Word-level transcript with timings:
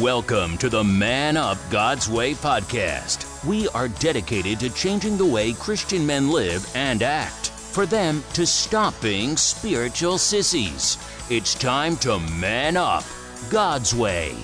Welcome 0.00 0.58
to 0.58 0.68
the 0.68 0.82
Man 0.82 1.36
Up 1.36 1.56
God's 1.70 2.08
Way 2.08 2.34
podcast. 2.34 3.46
We 3.46 3.68
are 3.68 3.86
dedicated 3.86 4.58
to 4.58 4.70
changing 4.70 5.16
the 5.16 5.26
way 5.26 5.52
Christian 5.52 6.04
men 6.04 6.30
live 6.30 6.68
and 6.74 7.00
act 7.00 7.50
for 7.50 7.86
them 7.86 8.24
to 8.32 8.44
stop 8.44 9.00
being 9.00 9.36
spiritual 9.36 10.18
sissies. 10.18 10.98
It's 11.30 11.54
time 11.54 11.96
to 11.98 12.18
man 12.18 12.76
up 12.76 13.04
God's 13.50 13.94
way. 13.94 14.34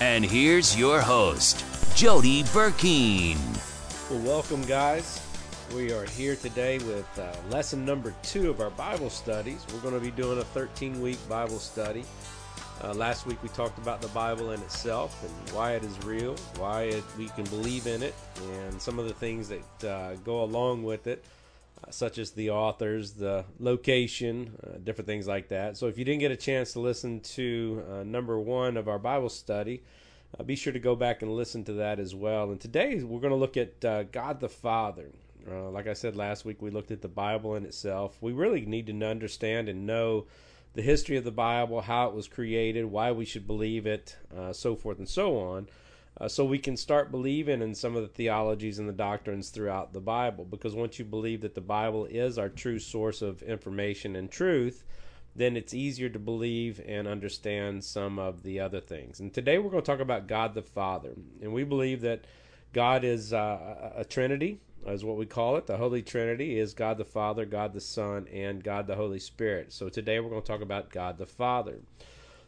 And 0.00 0.24
here's 0.24 0.76
your 0.76 1.00
host, 1.00 1.64
Jody 1.94 2.42
Burkeen. 2.44 3.38
Well, 4.10 4.20
welcome, 4.20 4.62
guys. 4.62 5.20
We 5.72 5.92
are 5.92 6.06
here 6.06 6.34
today 6.34 6.78
with 6.78 7.06
uh, 7.18 7.32
lesson 7.50 7.84
number 7.84 8.12
two 8.22 8.50
of 8.50 8.60
our 8.60 8.70
Bible 8.70 9.10
studies. 9.10 9.64
We're 9.72 9.80
going 9.80 9.94
to 9.94 10.00
be 10.00 10.10
doing 10.10 10.38
a 10.38 10.44
13 10.44 11.00
week 11.00 11.18
Bible 11.28 11.58
study. 11.58 12.04
Uh, 12.84 12.92
last 12.92 13.24
week 13.24 13.42
we 13.42 13.48
talked 13.50 13.78
about 13.78 14.02
the 14.02 14.08
Bible 14.08 14.50
in 14.50 14.60
itself 14.60 15.24
and 15.24 15.54
why 15.54 15.72
it 15.72 15.82
is 15.82 16.04
real, 16.04 16.36
why 16.58 16.82
it, 16.82 17.02
we 17.16 17.28
can 17.28 17.44
believe 17.44 17.86
in 17.86 18.02
it, 18.02 18.14
and 18.52 18.80
some 18.80 18.98
of 18.98 19.08
the 19.08 19.14
things 19.14 19.48
that 19.48 19.88
uh, 19.88 20.14
go 20.16 20.42
along 20.42 20.82
with 20.82 21.06
it, 21.06 21.24
uh, 21.82 21.90
such 21.90 22.18
as 22.18 22.32
the 22.32 22.50
authors, 22.50 23.12
the 23.12 23.46
location, 23.58 24.52
uh, 24.62 24.76
different 24.84 25.06
things 25.06 25.26
like 25.26 25.48
that. 25.48 25.78
So 25.78 25.86
if 25.86 25.96
you 25.96 26.04
didn't 26.04 26.20
get 26.20 26.32
a 26.32 26.36
chance 26.36 26.74
to 26.74 26.80
listen 26.80 27.20
to 27.20 27.82
uh, 27.90 28.02
number 28.02 28.38
one 28.38 28.76
of 28.76 28.88
our 28.88 28.98
Bible 28.98 29.30
study, 29.30 29.82
uh, 30.38 30.42
be 30.42 30.54
sure 30.54 30.74
to 30.74 30.78
go 30.78 30.94
back 30.94 31.22
and 31.22 31.34
listen 31.34 31.64
to 31.64 31.72
that 31.74 31.98
as 31.98 32.14
well. 32.14 32.50
And 32.50 32.60
today 32.60 33.02
we're 33.02 33.20
going 33.20 33.30
to 33.30 33.36
look 33.36 33.56
at 33.56 33.80
God 34.12 34.38
the 34.38 34.50
Father. 34.50 35.08
like 35.48 35.86
I 35.86 35.94
said 35.94 36.14
last 36.14 36.44
week, 36.44 36.60
we 36.60 36.68
looked 36.70 36.90
at 36.90 37.00
the 37.00 37.08
Bible 37.08 37.54
in 37.54 37.64
itself. 37.64 38.18
We 38.20 38.32
really 38.32 38.66
need 38.66 38.86
to 38.88 39.06
understand 39.06 39.70
and 39.70 39.86
know 39.86 40.26
the 40.76 40.82
history 40.82 41.16
of 41.16 41.24
the 41.24 41.30
Bible, 41.30 41.80
how 41.80 42.06
it 42.08 42.14
was 42.14 42.28
created, 42.28 42.84
why 42.84 43.10
we 43.10 43.24
should 43.24 43.46
believe 43.46 43.86
it, 43.86 44.14
uh, 44.36 44.52
so 44.52 44.76
forth 44.76 44.98
and 44.98 45.08
so 45.08 45.38
on, 45.38 45.68
uh, 46.20 46.28
so 46.28 46.44
we 46.44 46.58
can 46.58 46.76
start 46.76 47.10
believing 47.10 47.62
in 47.62 47.74
some 47.74 47.96
of 47.96 48.02
the 48.02 48.08
theologies 48.08 48.78
and 48.78 48.86
the 48.86 48.92
doctrines 48.92 49.48
throughout 49.48 49.94
the 49.94 50.00
Bible. 50.00 50.44
Because 50.44 50.74
once 50.74 50.98
you 50.98 51.06
believe 51.06 51.40
that 51.40 51.54
the 51.54 51.62
Bible 51.62 52.04
is 52.04 52.36
our 52.36 52.50
true 52.50 52.78
source 52.78 53.22
of 53.22 53.42
information 53.42 54.16
and 54.16 54.30
truth, 54.30 54.84
then 55.34 55.56
it's 55.56 55.72
easier 55.72 56.10
to 56.10 56.18
believe 56.18 56.78
and 56.86 57.08
understand 57.08 57.82
some 57.82 58.18
of 58.18 58.42
the 58.42 58.60
other 58.60 58.80
things. 58.80 59.18
And 59.18 59.32
today 59.32 59.58
we're 59.58 59.70
going 59.70 59.82
to 59.82 59.90
talk 59.90 60.00
about 60.00 60.26
God 60.26 60.52
the 60.52 60.60
Father. 60.60 61.14
And 61.40 61.54
we 61.54 61.64
believe 61.64 62.02
that 62.02 62.26
God 62.74 63.02
is 63.02 63.32
uh, 63.32 63.92
a 63.96 64.04
Trinity, 64.04 64.60
is 64.86 65.04
what 65.04 65.16
we 65.16 65.26
call 65.26 65.56
it. 65.56 65.66
The 65.66 65.76
Holy 65.76 66.02
Trinity 66.02 66.58
is 66.58 66.74
God 66.74 66.98
the 66.98 67.04
Father, 67.04 67.44
God 67.44 67.72
the 67.72 67.80
Son, 67.80 68.26
and 68.32 68.62
God 68.62 68.86
the 68.86 68.96
Holy 68.96 69.18
Spirit. 69.18 69.72
So 69.72 69.88
today 69.88 70.20
we're 70.20 70.30
going 70.30 70.42
to 70.42 70.46
talk 70.46 70.60
about 70.60 70.90
God 70.90 71.18
the 71.18 71.26
Father. 71.26 71.80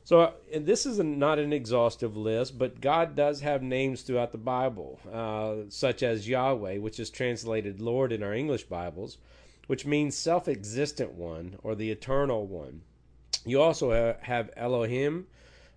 So 0.04 0.32
this 0.54 0.86
is 0.86 0.98
a, 0.98 1.04
not 1.04 1.38
an 1.38 1.52
exhaustive 1.52 2.16
list, 2.16 2.58
but 2.58 2.80
God 2.80 3.14
does 3.14 3.40
have 3.42 3.62
names 3.62 4.02
throughout 4.02 4.32
the 4.32 4.38
Bible, 4.38 4.98
uh, 5.12 5.68
such 5.68 6.02
as 6.02 6.28
Yahweh, 6.28 6.78
which 6.78 6.98
is 6.98 7.10
translated 7.10 7.80
Lord 7.80 8.12
in 8.12 8.22
our 8.22 8.32
English 8.32 8.64
Bibles, 8.64 9.18
which 9.66 9.84
means 9.84 10.16
self 10.16 10.48
existent 10.48 11.12
one 11.12 11.58
or 11.62 11.74
the 11.74 11.90
eternal 11.90 12.46
one. 12.46 12.80
You 13.44 13.60
also 13.60 14.16
have 14.22 14.50
Elohim, 14.56 15.26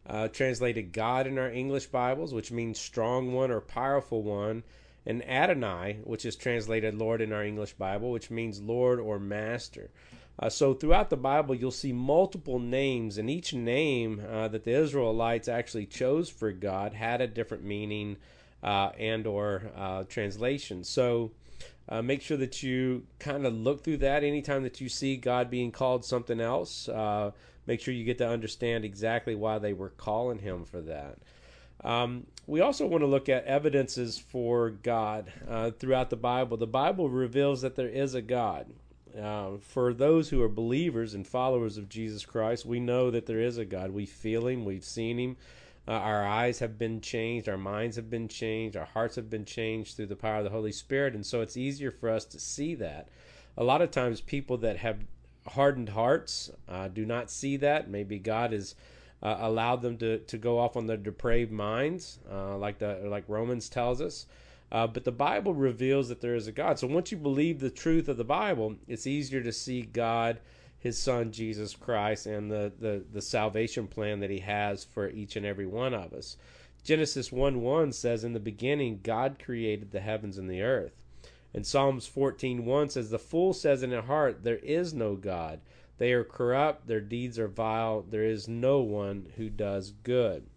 uh, 0.07 0.29
translated 0.29 0.93
God 0.93 1.27
in 1.27 1.37
our 1.37 1.49
English 1.49 1.87
Bibles, 1.87 2.33
which 2.33 2.51
means 2.51 2.79
strong 2.79 3.33
one 3.33 3.51
or 3.51 3.59
powerful 3.59 4.23
one 4.23 4.63
and 5.05 5.27
Adonai, 5.27 5.99
which 6.03 6.25
is 6.25 6.35
translated 6.35 6.93
Lord 6.93 7.21
in 7.21 7.33
our 7.33 7.43
English 7.43 7.73
Bible, 7.73 8.11
which 8.11 8.29
means 8.29 8.61
Lord 8.61 8.99
or 8.99 9.19
Master. 9.19 9.89
Uh, 10.39 10.49
so 10.49 10.73
throughout 10.73 11.09
the 11.09 11.17
Bible, 11.17 11.53
you'll 11.53 11.71
see 11.71 11.91
multiple 11.91 12.59
names, 12.59 13.17
and 13.17 13.29
each 13.29 13.53
name 13.53 14.21
uh, 14.29 14.47
that 14.47 14.63
the 14.63 14.71
Israelites 14.71 15.47
actually 15.47 15.85
chose 15.85 16.29
for 16.29 16.51
God 16.51 16.93
had 16.93 17.21
a 17.21 17.27
different 17.27 17.63
meaning 17.63 18.17
uh, 18.63 18.91
and 18.97 19.27
or 19.27 19.71
uh, 19.75 20.03
translation. 20.03 20.83
So 20.83 21.31
uh, 21.89 22.01
make 22.01 22.21
sure 22.21 22.37
that 22.37 22.63
you 22.63 23.03
kind 23.19 23.45
of 23.45 23.53
look 23.53 23.83
through 23.83 23.97
that 23.97 24.23
anytime 24.23 24.63
that 24.63 24.81
you 24.81 24.89
see 24.89 25.17
God 25.17 25.49
being 25.49 25.71
called 25.71 26.05
something 26.05 26.39
else. 26.39 26.87
Uh, 26.87 27.31
make 27.67 27.81
sure 27.81 27.93
you 27.93 28.05
get 28.05 28.17
to 28.19 28.27
understand 28.27 28.85
exactly 28.85 29.35
why 29.35 29.59
they 29.59 29.73
were 29.73 29.89
calling 29.89 30.39
Him 30.39 30.65
for 30.65 30.81
that. 30.81 31.17
Um, 31.83 32.27
we 32.47 32.61
also 32.61 32.85
want 32.85 33.01
to 33.01 33.07
look 33.07 33.29
at 33.29 33.45
evidences 33.45 34.17
for 34.17 34.69
God 34.69 35.31
uh, 35.49 35.71
throughout 35.71 36.09
the 36.09 36.15
Bible. 36.15 36.57
The 36.57 36.67
Bible 36.67 37.09
reveals 37.09 37.61
that 37.61 37.75
there 37.75 37.89
is 37.89 38.13
a 38.13 38.21
God. 38.21 38.67
Uh, 39.19 39.57
for 39.59 39.93
those 39.93 40.29
who 40.29 40.41
are 40.41 40.49
believers 40.49 41.13
and 41.13 41.27
followers 41.27 41.77
of 41.77 41.89
Jesus 41.89 42.25
Christ, 42.25 42.65
we 42.65 42.79
know 42.79 43.11
that 43.11 43.25
there 43.25 43.41
is 43.41 43.57
a 43.57 43.65
God. 43.65 43.91
We 43.91 44.05
feel 44.05 44.47
Him, 44.47 44.63
we've 44.63 44.85
seen 44.85 45.19
Him. 45.19 45.37
Uh, 45.87 45.93
our 45.93 46.25
eyes 46.25 46.59
have 46.59 46.77
been 46.77 47.01
changed, 47.01 47.49
our 47.49 47.57
minds 47.57 47.95
have 47.95 48.09
been 48.09 48.27
changed, 48.27 48.77
our 48.77 48.85
hearts 48.85 49.15
have 49.15 49.29
been 49.29 49.45
changed 49.45 49.95
through 49.95 50.05
the 50.05 50.15
power 50.15 50.37
of 50.37 50.43
the 50.43 50.51
Holy 50.51 50.71
Spirit, 50.71 51.15
and 51.15 51.25
so 51.25 51.41
it's 51.41 51.57
easier 51.57 51.89
for 51.89 52.09
us 52.09 52.23
to 52.25 52.39
see 52.39 52.75
that. 52.75 53.09
A 53.57 53.63
lot 53.63 53.81
of 53.81 53.91
times, 53.91 54.21
people 54.21 54.57
that 54.57 54.77
have 54.77 54.99
hardened 55.47 55.89
hearts 55.89 56.51
uh, 56.69 56.87
do 56.87 57.05
not 57.05 57.31
see 57.31 57.57
that. 57.57 57.89
Maybe 57.89 58.19
God 58.19 58.53
is 58.53 58.75
uh, 59.23 59.37
allowed 59.39 59.81
them 59.81 59.97
to, 59.97 60.19
to 60.19 60.37
go 60.37 60.59
off 60.59 60.75
on 60.75 60.87
their 60.87 60.97
depraved 60.97 61.51
minds, 61.51 62.19
uh, 62.31 62.57
like 62.57 62.79
the 62.79 63.01
like 63.05 63.23
Romans 63.27 63.69
tells 63.69 64.01
us. 64.01 64.25
Uh, 64.71 64.87
but 64.87 65.03
the 65.03 65.11
Bible 65.11 65.53
reveals 65.53 66.07
that 66.09 66.21
there 66.21 66.35
is 66.35 66.47
a 66.47 66.51
God. 66.51 66.79
So 66.79 66.87
once 66.87 67.11
you 67.11 67.17
believe 67.17 67.59
the 67.59 67.69
truth 67.69 68.07
of 68.07 68.17
the 68.17 68.23
Bible, 68.23 68.75
it's 68.87 69.05
easier 69.05 69.41
to 69.43 69.51
see 69.51 69.81
God, 69.81 70.39
His 70.79 70.97
Son 70.97 71.31
Jesus 71.31 71.75
Christ, 71.75 72.25
and 72.25 72.49
the 72.49 72.71
the, 72.79 73.03
the 73.11 73.21
salvation 73.21 73.87
plan 73.87 74.21
that 74.21 74.29
He 74.29 74.39
has 74.39 74.83
for 74.83 75.09
each 75.09 75.35
and 75.35 75.45
every 75.45 75.65
one 75.65 75.93
of 75.93 76.13
us. 76.13 76.37
Genesis 76.83 77.31
1 77.31 77.61
1 77.61 77.91
says, 77.91 78.23
In 78.23 78.33
the 78.33 78.39
beginning, 78.39 79.01
God 79.03 79.37
created 79.43 79.91
the 79.91 79.99
heavens 79.99 80.37
and 80.37 80.49
the 80.49 80.63
earth. 80.63 80.93
And 81.53 81.67
Psalms 81.67 82.07
14 82.07 82.65
1 82.65 82.89
says, 82.89 83.09
The 83.09 83.19
fool 83.19 83.53
says 83.53 83.83
in 83.83 83.91
his 83.91 84.05
heart, 84.05 84.43
There 84.43 84.57
is 84.57 84.93
no 84.93 85.15
God. 85.15 85.59
They 86.01 86.13
are 86.13 86.23
corrupt, 86.23 86.87
their 86.87 86.99
deeds 86.99 87.37
are 87.37 87.47
vile, 87.47 88.01
there 88.01 88.23
is 88.23 88.47
no 88.47 88.79
one 88.79 89.27
who 89.37 89.51
does 89.51 89.91
good. 90.01 90.47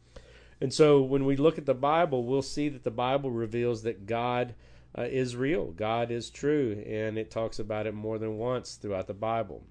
And 0.59 0.73
so 0.73 1.03
when 1.03 1.27
we 1.27 1.37
look 1.37 1.59
at 1.59 1.67
the 1.67 1.75
Bible, 1.75 2.25
we'll 2.25 2.41
see 2.41 2.71
that 2.71 2.83
the 2.83 2.91
Bible 2.91 3.31
reveals 3.31 3.83
that 3.83 4.07
God 4.07 4.55
uh, 4.97 5.03
is 5.03 5.37
real, 5.37 5.67
God 5.73 6.11
is 6.11 6.31
true, 6.31 6.83
and 6.87 7.19
it 7.19 7.31
talks 7.31 7.59
about 7.59 7.87
it 7.87 7.93
more 7.93 8.19
than 8.19 8.39
once 8.39 8.77
throughout 8.77 9.07
the 9.07 9.13
Bible. 9.13 9.63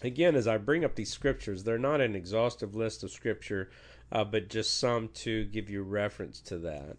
Again, 0.00 0.34
as 0.34 0.48
I 0.48 0.56
bring 0.56 0.82
up 0.82 0.94
these 0.94 1.12
scriptures, 1.12 1.62
they're 1.62 1.76
not 1.76 2.00
an 2.00 2.16
exhaustive 2.16 2.74
list 2.74 3.02
of 3.02 3.10
scripture, 3.10 3.68
uh, 4.12 4.24
but 4.24 4.48
just 4.48 4.78
some 4.78 5.08
to 5.08 5.44
give 5.44 5.68
you 5.68 5.82
reference 5.82 6.40
to 6.40 6.56
that. 6.60 6.96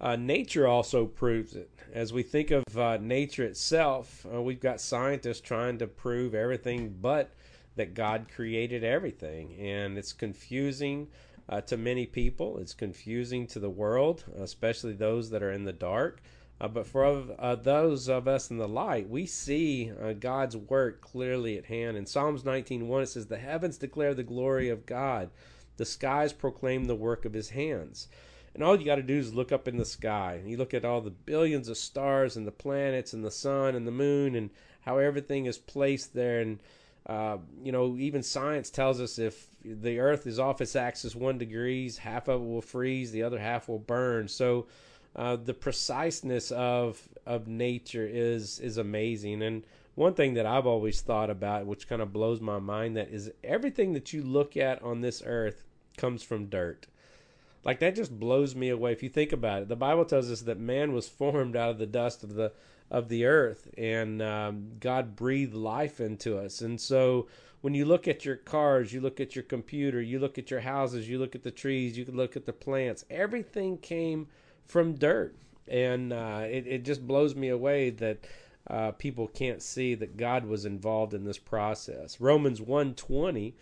Uh, 0.00 0.16
nature 0.16 0.66
also 0.66 1.06
proves 1.06 1.54
it. 1.54 1.70
As 1.92 2.12
we 2.12 2.24
think 2.24 2.50
of 2.50 2.64
uh, 2.76 2.96
nature 2.96 3.44
itself, 3.44 4.26
uh, 4.34 4.42
we've 4.42 4.58
got 4.58 4.80
scientists 4.80 5.40
trying 5.40 5.78
to 5.78 5.86
prove 5.86 6.34
everything 6.34 6.96
but 7.00 7.30
that 7.76 7.94
God 7.94 8.26
created 8.34 8.84
everything. 8.84 9.54
And 9.58 9.96
it's 9.96 10.12
confusing 10.12 11.08
uh, 11.48 11.60
to 11.62 11.76
many 11.76 12.06
people, 12.06 12.58
it's 12.58 12.74
confusing 12.74 13.46
to 13.48 13.58
the 13.58 13.70
world, 13.70 14.24
especially 14.38 14.92
those 14.92 15.30
that 15.30 15.42
are 15.42 15.52
in 15.52 15.64
the 15.64 15.72
dark. 15.72 16.20
Uh, 16.60 16.68
but 16.68 16.86
for 16.86 17.24
uh, 17.38 17.56
those 17.56 18.08
of 18.08 18.28
us 18.28 18.50
in 18.50 18.58
the 18.58 18.68
light, 18.68 19.08
we 19.08 19.26
see 19.26 19.90
uh, 20.00 20.12
God's 20.12 20.56
work 20.56 21.00
clearly 21.00 21.58
at 21.58 21.66
hand. 21.66 21.96
In 21.96 22.06
Psalms 22.06 22.44
19:1, 22.44 23.02
it 23.02 23.06
says, 23.06 23.26
"The 23.26 23.38
heavens 23.38 23.78
declare 23.78 24.14
the 24.14 24.22
glory 24.22 24.68
of 24.68 24.86
God; 24.86 25.30
the 25.76 25.84
skies 25.84 26.32
proclaim 26.32 26.84
the 26.84 26.94
work 26.94 27.24
of 27.24 27.32
His 27.32 27.50
hands." 27.50 28.06
And 28.54 28.62
all 28.62 28.78
you 28.78 28.84
got 28.84 28.96
to 28.96 29.02
do 29.02 29.18
is 29.18 29.34
look 29.34 29.50
up 29.50 29.66
in 29.66 29.78
the 29.78 29.84
sky. 29.84 30.34
And 30.34 30.50
You 30.50 30.56
look 30.56 30.74
at 30.74 30.84
all 30.84 31.00
the 31.00 31.10
billions 31.10 31.68
of 31.68 31.78
stars 31.78 32.36
and 32.36 32.46
the 32.46 32.52
planets 32.52 33.12
and 33.12 33.24
the 33.24 33.30
sun 33.30 33.74
and 33.74 33.86
the 33.86 33.90
moon 33.90 34.34
and 34.34 34.50
how 34.82 34.98
everything 34.98 35.46
is 35.46 35.58
placed 35.58 36.14
there. 36.14 36.40
And 36.40 36.58
uh, 37.06 37.38
you 37.64 37.72
know, 37.72 37.96
even 37.96 38.22
science 38.22 38.70
tells 38.70 39.00
us 39.00 39.18
if 39.18 39.48
the 39.64 39.98
Earth 39.98 40.26
is 40.26 40.38
off 40.38 40.60
its 40.60 40.76
axis 40.76 41.14
one 41.14 41.38
degrees, 41.38 41.98
half 41.98 42.28
of 42.28 42.40
it 42.40 42.44
will 42.44 42.62
freeze, 42.62 43.10
the 43.10 43.22
other 43.22 43.38
half 43.38 43.68
will 43.68 43.78
burn. 43.78 44.28
So 44.28 44.66
uh, 45.16 45.36
the 45.36 45.54
preciseness 45.54 46.50
of 46.50 47.08
of 47.26 47.48
nature 47.48 48.08
is 48.10 48.58
is 48.60 48.78
amazing. 48.78 49.42
And 49.42 49.66
one 49.94 50.14
thing 50.14 50.34
that 50.34 50.46
I've 50.46 50.66
always 50.66 51.00
thought 51.00 51.28
about, 51.28 51.66
which 51.66 51.88
kind 51.88 52.00
of 52.00 52.12
blows 52.12 52.40
my 52.40 52.58
mind, 52.58 52.96
that 52.96 53.10
is 53.10 53.30
everything 53.44 53.92
that 53.92 54.12
you 54.12 54.22
look 54.22 54.56
at 54.56 54.82
on 54.82 55.00
this 55.00 55.22
earth 55.26 55.64
comes 55.96 56.22
from 56.22 56.46
dirt. 56.46 56.86
Like 57.64 57.80
that 57.80 57.94
just 57.94 58.18
blows 58.18 58.54
me 58.56 58.70
away. 58.70 58.92
If 58.92 59.02
you 59.02 59.08
think 59.08 59.32
about 59.32 59.62
it, 59.62 59.68
the 59.68 59.76
Bible 59.76 60.04
tells 60.04 60.30
us 60.30 60.42
that 60.42 60.58
man 60.58 60.92
was 60.92 61.08
formed 61.08 61.56
out 61.56 61.70
of 61.70 61.78
the 61.78 61.86
dust 61.86 62.24
of 62.24 62.34
the 62.34 62.52
of 62.92 63.08
the 63.08 63.24
earth, 63.24 63.68
and 63.78 64.20
um, 64.20 64.72
God 64.78 65.16
breathed 65.16 65.54
life 65.54 65.98
into 65.98 66.36
us. 66.36 66.60
And 66.60 66.78
so, 66.78 67.26
when 67.62 67.72
you 67.72 67.86
look 67.86 68.06
at 68.06 68.26
your 68.26 68.36
cars, 68.36 68.92
you 68.92 69.00
look 69.00 69.18
at 69.18 69.34
your 69.34 69.44
computer, 69.44 70.00
you 70.00 70.18
look 70.18 70.36
at 70.36 70.50
your 70.50 70.60
houses, 70.60 71.08
you 71.08 71.18
look 71.18 71.34
at 71.34 71.42
the 71.42 71.50
trees, 71.50 71.96
you 71.96 72.04
can 72.04 72.16
look 72.16 72.36
at 72.36 72.44
the 72.44 72.52
plants. 72.52 73.06
Everything 73.08 73.78
came 73.78 74.28
from 74.66 74.94
dirt, 74.94 75.34
and 75.66 76.12
uh, 76.12 76.42
it 76.44 76.66
it 76.66 76.84
just 76.84 77.04
blows 77.06 77.34
me 77.34 77.48
away 77.48 77.90
that. 77.90 78.18
Uh, 78.70 78.92
people 78.92 79.26
can't 79.26 79.60
see 79.60 79.92
that 79.96 80.16
God 80.16 80.44
was 80.44 80.64
involved 80.64 81.14
in 81.14 81.24
this 81.24 81.36
process. 81.36 82.20
Romans 82.20 82.60
1:20 82.60 83.54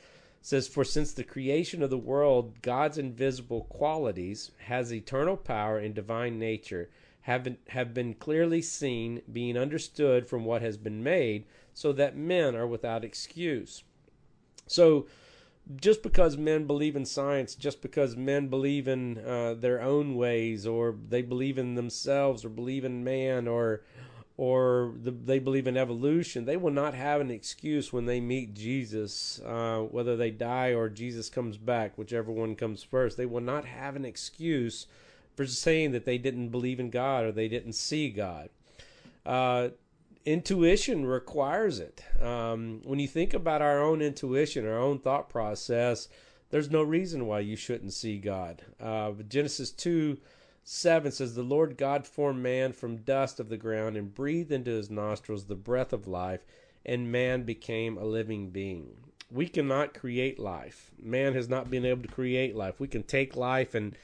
says, 0.42 0.68
For 0.68 0.84
since 0.84 1.14
the 1.14 1.24
creation 1.24 1.82
of 1.82 1.88
the 1.88 1.96
world, 1.96 2.60
God's 2.60 2.98
invisible 2.98 3.62
qualities 3.70 4.50
has 4.66 4.92
eternal 4.92 5.38
power 5.38 5.78
and 5.78 5.94
divine 5.94 6.38
nature 6.38 6.90
have 7.22 7.44
been, 7.44 7.58
have 7.68 7.92
been 7.92 8.14
clearly 8.14 8.62
seen, 8.62 9.22
being 9.30 9.56
understood 9.56 10.26
from 10.26 10.44
what 10.44 10.62
has 10.62 10.76
been 10.76 11.02
made, 11.02 11.44
so 11.74 11.92
that 11.92 12.16
men 12.16 12.54
are 12.54 12.66
without 12.66 13.04
excuse. 13.04 13.82
So, 14.66 15.06
just 15.76 16.02
because 16.02 16.36
men 16.36 16.66
believe 16.66 16.96
in 16.96 17.04
science, 17.04 17.54
just 17.54 17.82
because 17.82 18.16
men 18.16 18.48
believe 18.48 18.88
in 18.88 19.18
uh, 19.18 19.54
their 19.54 19.80
own 19.80 20.16
ways, 20.16 20.66
or 20.66 20.96
they 21.08 21.22
believe 21.22 21.58
in 21.58 21.74
themselves, 21.74 22.44
or 22.44 22.48
believe 22.48 22.84
in 22.84 23.04
man, 23.04 23.46
or 23.46 23.82
or 24.40 24.94
the, 25.02 25.10
they 25.10 25.38
believe 25.38 25.66
in 25.66 25.76
evolution, 25.76 26.46
they 26.46 26.56
will 26.56 26.70
not 26.70 26.94
have 26.94 27.20
an 27.20 27.30
excuse 27.30 27.92
when 27.92 28.06
they 28.06 28.20
meet 28.20 28.54
Jesus, 28.54 29.38
uh, 29.44 29.80
whether 29.90 30.16
they 30.16 30.30
die 30.30 30.72
or 30.72 30.88
Jesus 30.88 31.28
comes 31.28 31.58
back, 31.58 31.98
whichever 31.98 32.32
one 32.32 32.56
comes 32.56 32.82
first. 32.82 33.18
They 33.18 33.26
will 33.26 33.42
not 33.42 33.66
have 33.66 33.96
an 33.96 34.06
excuse 34.06 34.86
for 35.40 35.46
saying 35.46 35.92
that 35.92 36.04
they 36.04 36.18
didn't 36.18 36.50
believe 36.50 36.78
in 36.78 36.90
God 36.90 37.24
or 37.24 37.32
they 37.32 37.48
didn't 37.48 37.72
see 37.72 38.10
God. 38.10 38.50
Uh, 39.24 39.70
intuition 40.26 41.06
requires 41.06 41.78
it. 41.78 42.04
Um, 42.20 42.82
when 42.84 42.98
you 42.98 43.08
think 43.08 43.32
about 43.32 43.62
our 43.62 43.82
own 43.82 44.02
intuition, 44.02 44.66
our 44.66 44.78
own 44.78 44.98
thought 44.98 45.30
process, 45.30 46.08
there's 46.50 46.70
no 46.70 46.82
reason 46.82 47.26
why 47.26 47.40
you 47.40 47.56
shouldn't 47.56 47.94
see 47.94 48.18
God. 48.18 48.60
Uh, 48.78 49.12
Genesis 49.30 49.70
2 49.70 50.18
7 50.62 51.10
says, 51.10 51.34
The 51.34 51.42
Lord 51.42 51.78
God 51.78 52.06
formed 52.06 52.42
man 52.42 52.74
from 52.74 52.98
dust 52.98 53.40
of 53.40 53.48
the 53.48 53.56
ground 53.56 53.96
and 53.96 54.14
breathed 54.14 54.52
into 54.52 54.72
his 54.72 54.90
nostrils 54.90 55.46
the 55.46 55.54
breath 55.54 55.94
of 55.94 56.06
life, 56.06 56.44
and 56.84 57.10
man 57.10 57.44
became 57.44 57.96
a 57.96 58.04
living 58.04 58.50
being. 58.50 58.90
We 59.30 59.48
cannot 59.48 59.94
create 59.94 60.38
life. 60.38 60.90
Man 61.02 61.32
has 61.32 61.48
not 61.48 61.70
been 61.70 61.86
able 61.86 62.02
to 62.02 62.08
create 62.08 62.54
life. 62.54 62.78
We 62.78 62.88
can 62.88 63.04
take 63.04 63.36
life 63.36 63.74
and 63.74 63.96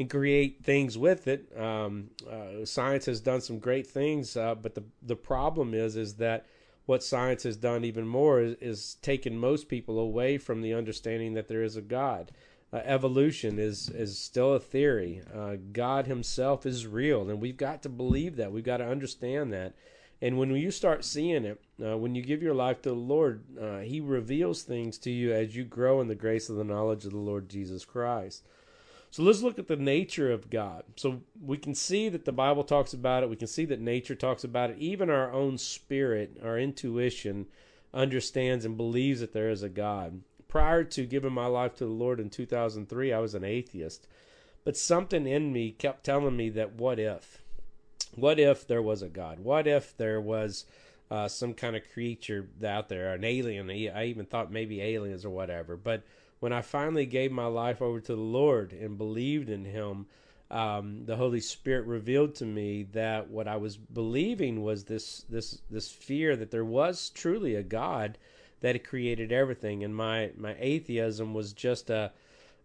and 0.00 0.10
create 0.10 0.64
things 0.64 0.98
with 0.98 1.28
it. 1.28 1.56
Um, 1.56 2.10
uh, 2.28 2.64
science 2.64 3.06
has 3.06 3.20
done 3.20 3.40
some 3.40 3.60
great 3.60 3.86
things, 3.86 4.36
uh, 4.36 4.56
but 4.56 4.74
the 4.74 4.82
the 5.00 5.16
problem 5.16 5.74
is 5.74 5.94
is 5.94 6.14
that 6.14 6.46
what 6.86 7.04
science 7.04 7.44
has 7.44 7.56
done 7.56 7.84
even 7.84 8.08
more 8.08 8.40
is, 8.40 8.56
is 8.60 8.94
taken 9.02 9.38
most 9.38 9.68
people 9.68 10.00
away 10.00 10.38
from 10.38 10.62
the 10.62 10.74
understanding 10.74 11.34
that 11.34 11.46
there 11.46 11.62
is 11.62 11.76
a 11.76 11.82
God 11.82 12.32
uh, 12.72 12.80
evolution 12.84 13.58
is 13.58 13.88
is 13.88 14.18
still 14.18 14.54
a 14.54 14.60
theory. 14.60 15.22
Uh, 15.34 15.56
God 15.72 16.06
Himself 16.06 16.64
is 16.64 16.86
real, 16.86 17.28
and 17.28 17.40
we've 17.40 17.56
got 17.56 17.82
to 17.82 17.88
believe 17.88 18.36
that. 18.36 18.52
We've 18.52 18.64
got 18.64 18.78
to 18.78 18.86
understand 18.86 19.52
that. 19.52 19.74
And 20.22 20.38
when 20.38 20.54
you 20.54 20.70
start 20.70 21.04
seeing 21.04 21.46
it, 21.46 21.60
uh, 21.82 21.96
when 21.96 22.14
you 22.14 22.22
give 22.22 22.42
your 22.42 22.54
life 22.54 22.82
to 22.82 22.90
the 22.90 22.94
Lord, 22.94 23.42
uh, 23.58 23.78
He 23.78 24.00
reveals 24.00 24.62
things 24.62 24.98
to 24.98 25.10
you 25.10 25.32
as 25.32 25.56
you 25.56 25.64
grow 25.64 26.00
in 26.00 26.08
the 26.08 26.14
grace 26.14 26.48
of 26.48 26.56
the 26.56 26.64
knowledge 26.64 27.04
of 27.04 27.12
the 27.12 27.18
Lord 27.18 27.48
Jesus 27.48 27.84
Christ. 27.84 28.44
So 29.10 29.22
let's 29.22 29.42
look 29.42 29.58
at 29.58 29.66
the 29.66 29.76
nature 29.76 30.30
of 30.30 30.50
God. 30.50 30.84
So 30.96 31.22
we 31.40 31.56
can 31.56 31.74
see 31.74 32.08
that 32.08 32.24
the 32.24 32.32
Bible 32.32 32.62
talks 32.62 32.92
about 32.92 33.22
it. 33.22 33.30
We 33.30 33.36
can 33.36 33.48
see 33.48 33.64
that 33.64 33.80
nature 33.80 34.14
talks 34.14 34.44
about 34.44 34.70
it. 34.70 34.78
Even 34.78 35.10
our 35.10 35.32
own 35.32 35.58
spirit, 35.58 36.36
our 36.44 36.58
intuition, 36.58 37.46
understands 37.92 38.64
and 38.64 38.76
believes 38.76 39.20
that 39.20 39.32
there 39.32 39.50
is 39.50 39.64
a 39.64 39.68
God 39.68 40.22
prior 40.50 40.82
to 40.82 41.06
giving 41.06 41.32
my 41.32 41.46
life 41.46 41.76
to 41.76 41.84
the 41.84 41.90
Lord 41.90 42.20
in 42.20 42.28
2003, 42.28 43.12
I 43.12 43.18
was 43.20 43.34
an 43.34 43.44
atheist. 43.44 44.06
But 44.64 44.76
something 44.76 45.26
in 45.26 45.52
me 45.52 45.70
kept 45.70 46.04
telling 46.04 46.36
me 46.36 46.50
that 46.50 46.74
what 46.74 46.98
if? 46.98 47.40
What 48.14 48.38
if 48.40 48.66
there 48.66 48.82
was 48.82 49.00
a 49.00 49.08
God? 49.08 49.38
What 49.38 49.66
if 49.66 49.96
there 49.96 50.20
was 50.20 50.66
uh, 51.10 51.28
some 51.28 51.54
kind 51.54 51.76
of 51.76 51.88
creature 51.92 52.48
out 52.66 52.88
there, 52.88 53.14
an 53.14 53.24
alien? 53.24 53.70
I 53.70 54.06
even 54.06 54.26
thought 54.26 54.52
maybe 54.52 54.82
aliens 54.82 55.24
or 55.24 55.30
whatever. 55.30 55.76
But 55.76 56.02
when 56.40 56.52
I 56.52 56.62
finally 56.62 57.06
gave 57.06 57.30
my 57.30 57.46
life 57.46 57.80
over 57.80 58.00
to 58.00 58.14
the 58.14 58.20
Lord 58.20 58.72
and 58.72 58.98
believed 58.98 59.48
in 59.48 59.64
Him, 59.64 60.06
um, 60.50 61.04
the 61.04 61.16
Holy 61.16 61.40
Spirit 61.40 61.86
revealed 61.86 62.34
to 62.36 62.44
me 62.44 62.82
that 62.92 63.30
what 63.30 63.46
I 63.46 63.56
was 63.56 63.76
believing 63.76 64.62
was 64.62 64.84
this 64.84 65.24
this 65.28 65.62
this 65.70 65.90
fear 65.90 66.34
that 66.34 66.50
there 66.50 66.64
was 66.64 67.10
truly 67.10 67.54
a 67.54 67.62
God 67.62 68.18
that 68.60 68.74
had 68.74 68.84
created 68.84 69.30
everything, 69.30 69.84
and 69.84 69.94
my 69.94 70.32
my 70.36 70.56
atheism 70.58 71.34
was 71.34 71.52
just 71.52 71.88
a 71.88 72.10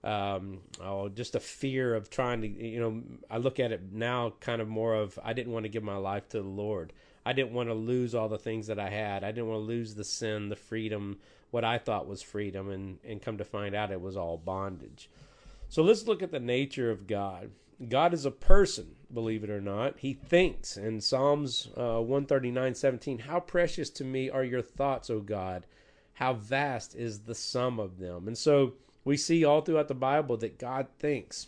um, 0.04 0.62
oh, 0.81 1.10
just 1.10 1.36
a 1.36 1.39
fear 1.39 1.95
of 1.95 2.12
trying 2.12 2.42
to, 2.42 2.48
you 2.48 2.80
know, 2.80 3.01
I 3.30 3.39
look 3.39 3.60
at 3.60 3.71
it 3.71 3.92
now 3.92 4.33
kind 4.39 4.62
of 4.62 4.68
more 4.68 4.94
of 4.94 5.18
I 5.24 5.33
didn't 5.33 5.51
want 5.51 5.63
to 5.63 5.69
give 5.69 5.83
my 5.83 5.98
life 5.98 6.30
to 6.30 6.42
the 6.42 6.48
Lord. 6.48 6.94
I 7.25 7.33
didn't 7.33 7.54
want 7.54 7.69
to 7.69 7.74
lose 7.74 8.13
all 8.13 8.30
the 8.30 8.38
things 8.38 8.68
that 8.68 8.78
I 8.78 8.89
had. 8.89 9.24
I 9.24 9.31
didn't 9.31 9.48
want 9.48 9.62
to 9.62 9.66
lose 9.66 9.95
the 9.95 10.04
sin, 10.04 10.50
the 10.50 10.56
freedom, 10.56 11.18
what 11.56 11.63
I 11.63 11.80
thought 11.80 12.07
was 12.07 12.22
freedom, 12.22 12.69
and, 12.69 13.00
and 13.04 13.22
come 13.22 13.40
to 13.40 13.44
find 13.44 13.74
out 13.74 13.92
it 13.92 14.02
was 14.02 14.16
all 14.16 14.38
bondage. 14.38 15.10
So 15.69 15.81
let's 15.81 16.06
look 16.06 16.22
at 16.22 16.31
the 16.31 16.40
nature 16.40 16.92
of 16.92 17.07
God. 17.07 17.50
God 17.90 18.13
is 18.13 18.25
a 18.25 18.31
person, 18.31 18.96
believe 19.12 19.44
it 19.44 19.50
or 19.50 19.62
not. 19.62 20.00
He 20.00 20.13
thinks. 20.13 20.78
In 20.78 21.02
Psalms 21.02 21.69
uh, 21.75 22.00
139 22.00 22.75
17, 22.75 23.19
How 23.19 23.40
precious 23.40 23.90
to 23.92 24.04
me 24.04 24.30
are 24.30 24.44
your 24.44 24.62
thoughts, 24.62 25.10
O 25.10 25.19
God 25.19 25.66
how 26.16 26.34
vast 26.34 26.96
is 26.96 27.19
the 27.19 27.36
sum 27.36 27.80
of 27.80 28.00
them. 28.00 28.28
And 28.28 28.38
so 28.38 28.74
we 29.04 29.18
see 29.18 29.46
all 29.46 29.62
throughout 29.62 29.90
the 29.90 29.94
Bible 29.94 30.38
that 30.38 30.57
God 30.57 30.88
thinks 30.98 31.48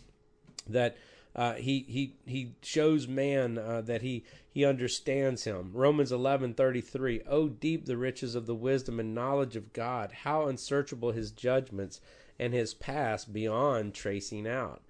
that 0.68 0.96
uh, 1.36 1.54
he 1.54 1.84
he 1.88 2.14
he 2.26 2.52
shows 2.62 3.06
man 3.06 3.58
uh, 3.58 3.80
that 3.82 4.02
he 4.02 4.24
he 4.50 4.64
understands 4.64 5.44
him. 5.44 5.70
Romans 5.72 6.10
eleven 6.10 6.54
thirty 6.54 6.80
three. 6.80 7.20
Oh, 7.28 7.48
deep 7.48 7.86
the 7.86 7.96
riches 7.96 8.34
of 8.34 8.46
the 8.46 8.54
wisdom 8.54 8.98
and 8.98 9.14
knowledge 9.14 9.54
of 9.54 9.72
God! 9.72 10.10
How 10.24 10.46
unsearchable 10.46 11.12
His 11.12 11.30
judgments 11.30 12.00
and 12.38 12.52
His 12.52 12.74
past 12.74 13.32
beyond 13.32 13.94
tracing 13.94 14.48
out. 14.48 14.82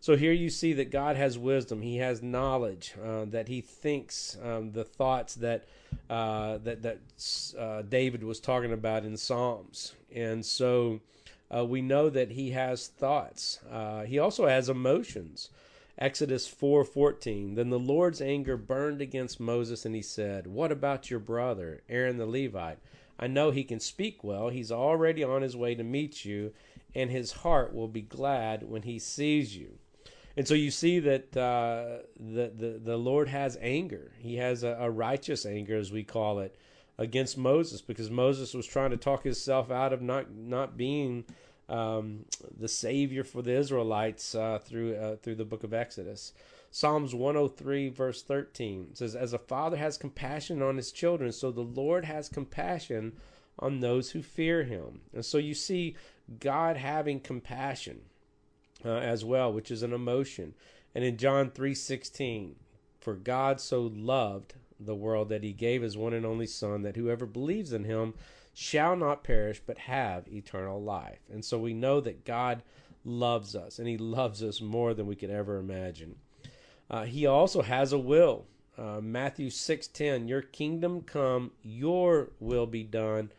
So 0.00 0.16
here 0.16 0.32
you 0.32 0.50
see 0.50 0.72
that 0.72 0.90
God 0.90 1.14
has 1.14 1.38
wisdom. 1.38 1.82
He 1.82 1.98
has 1.98 2.20
knowledge. 2.20 2.94
Uh, 3.00 3.26
that 3.26 3.46
He 3.46 3.60
thinks 3.60 4.36
um, 4.42 4.72
the 4.72 4.82
thoughts 4.82 5.36
that 5.36 5.64
uh, 6.10 6.58
that 6.58 6.82
that 6.82 6.98
uh, 7.56 7.82
David 7.82 8.24
was 8.24 8.40
talking 8.40 8.72
about 8.72 9.04
in 9.04 9.16
Psalms, 9.16 9.94
and 10.12 10.44
so 10.44 10.98
uh, 11.54 11.64
we 11.64 11.80
know 11.80 12.10
that 12.10 12.32
He 12.32 12.50
has 12.50 12.88
thoughts. 12.88 13.60
He 14.06 14.18
also 14.18 14.48
has 14.48 14.68
emotions. 14.68 15.50
Exodus 15.98 16.46
four 16.48 16.84
fourteen. 16.84 17.54
Then 17.54 17.70
the 17.70 17.78
Lord's 17.78 18.20
anger 18.20 18.56
burned 18.56 19.00
against 19.00 19.40
Moses, 19.40 19.84
and 19.84 19.94
He 19.94 20.02
said, 20.02 20.46
"What 20.46 20.72
about 20.72 21.10
your 21.10 21.20
brother 21.20 21.82
Aaron 21.88 22.18
the 22.18 22.26
Levite? 22.26 22.78
I 23.18 23.26
know 23.26 23.50
he 23.50 23.62
can 23.62 23.78
speak 23.78 24.24
well. 24.24 24.48
He's 24.48 24.72
already 24.72 25.22
on 25.22 25.42
his 25.42 25.56
way 25.56 25.74
to 25.74 25.84
meet 25.84 26.24
you." 26.24 26.52
and 26.94 27.10
his 27.10 27.32
heart 27.32 27.74
will 27.74 27.88
be 27.88 28.02
glad 28.02 28.62
when 28.62 28.82
he 28.82 28.98
sees 28.98 29.56
you. 29.56 29.78
And 30.36 30.48
so 30.48 30.54
you 30.54 30.70
see 30.70 30.98
that 31.00 31.36
uh, 31.36 32.04
the, 32.18 32.50
the 32.54 32.80
the 32.82 32.96
Lord 32.96 33.28
has 33.28 33.58
anger. 33.60 34.12
He 34.18 34.36
has 34.36 34.62
a, 34.62 34.76
a, 34.80 34.90
righteous 34.90 35.44
anger, 35.44 35.76
as 35.76 35.92
we 35.92 36.04
call 36.04 36.38
it, 36.38 36.56
against 36.96 37.36
Moses, 37.36 37.82
because 37.82 38.10
Moses 38.10 38.54
was 38.54 38.66
trying 38.66 38.92
to 38.92 38.96
talk 38.96 39.24
himself 39.24 39.70
out 39.70 39.92
of 39.92 40.00
not 40.00 40.34
not 40.34 40.78
being 40.78 41.24
um, 41.72 42.26
the 42.58 42.68
savior 42.68 43.24
for 43.24 43.40
the 43.40 43.56
Israelites 43.56 44.34
uh, 44.34 44.58
through 44.62 44.94
uh, 44.94 45.16
through 45.16 45.36
the 45.36 45.44
book 45.44 45.64
of 45.64 45.72
Exodus. 45.72 46.34
Psalms 46.70 47.14
103 47.14 47.88
verse 47.88 48.22
13 48.22 48.94
says, 48.94 49.16
"As 49.16 49.32
a 49.32 49.38
father 49.38 49.78
has 49.78 49.96
compassion 49.96 50.60
on 50.60 50.76
his 50.76 50.92
children, 50.92 51.32
so 51.32 51.50
the 51.50 51.62
Lord 51.62 52.04
has 52.04 52.28
compassion 52.28 53.14
on 53.58 53.80
those 53.80 54.10
who 54.10 54.22
fear 54.22 54.64
Him." 54.64 55.00
And 55.14 55.24
so 55.24 55.38
you 55.38 55.54
see 55.54 55.96
God 56.38 56.76
having 56.76 57.20
compassion 57.20 58.02
uh, 58.84 58.90
as 58.90 59.24
well, 59.24 59.50
which 59.50 59.70
is 59.70 59.82
an 59.82 59.94
emotion. 59.94 60.54
And 60.94 61.04
in 61.04 61.16
John 61.16 61.50
3:16, 61.50 62.54
for 63.00 63.14
God 63.14 63.60
so 63.60 63.82
loved 63.82 64.54
the 64.78 64.94
world 64.94 65.30
that 65.30 65.42
he 65.42 65.52
gave 65.52 65.80
his 65.80 65.96
one 65.96 66.12
and 66.12 66.26
only 66.26 66.46
son 66.46 66.82
that 66.82 66.96
whoever 66.96 67.24
believes 67.24 67.72
in 67.72 67.84
him 67.84 68.14
shall 68.52 68.96
not 68.96 69.24
perish 69.24 69.60
but 69.64 69.78
have 69.78 70.28
eternal 70.28 70.82
life. 70.82 71.20
And 71.30 71.44
so 71.44 71.58
we 71.58 71.74
know 71.74 72.00
that 72.00 72.24
God 72.24 72.62
loves 73.04 73.56
us 73.56 73.78
and 73.78 73.88
he 73.88 73.96
loves 73.96 74.42
us 74.42 74.60
more 74.60 74.94
than 74.94 75.06
we 75.06 75.16
could 75.16 75.30
ever 75.30 75.56
imagine. 75.56 76.16
Uh, 76.90 77.04
he 77.04 77.26
also 77.26 77.62
has 77.62 77.92
a 77.92 77.98
will. 77.98 78.46
Uh, 78.76 79.00
Matthew 79.00 79.48
6:10 79.48 80.28
Your 80.28 80.42
kingdom 80.42 81.02
come, 81.02 81.52
your 81.62 82.30
will 82.40 82.66
be 82.66 82.82
done 82.82 83.32